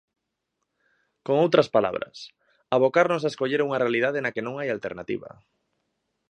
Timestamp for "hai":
4.57-4.67